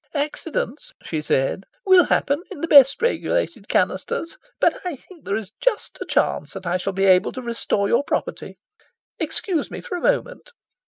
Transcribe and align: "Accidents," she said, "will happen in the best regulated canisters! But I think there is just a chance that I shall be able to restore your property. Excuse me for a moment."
"Accidents," 0.15 0.95
she 1.03 1.21
said, 1.21 1.63
"will 1.85 2.05
happen 2.05 2.41
in 2.49 2.61
the 2.61 2.67
best 2.67 2.99
regulated 3.03 3.69
canisters! 3.69 4.35
But 4.59 4.79
I 4.83 4.95
think 4.95 5.25
there 5.25 5.35
is 5.35 5.51
just 5.61 5.99
a 6.01 6.07
chance 6.07 6.53
that 6.53 6.65
I 6.65 6.77
shall 6.77 6.93
be 6.93 7.05
able 7.05 7.33
to 7.33 7.41
restore 7.43 7.87
your 7.87 8.03
property. 8.03 8.57
Excuse 9.19 9.69
me 9.69 9.79
for 9.79 9.95
a 9.97 10.01
moment." 10.01 10.53